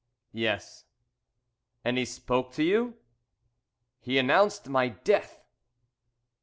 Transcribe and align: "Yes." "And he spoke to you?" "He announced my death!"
"Yes." 0.33 0.85
"And 1.85 1.99
he 1.99 2.05
spoke 2.05 2.53
to 2.53 2.63
you?" 2.63 2.95
"He 3.99 4.17
announced 4.17 4.67
my 4.67 4.87
death!" 4.89 5.45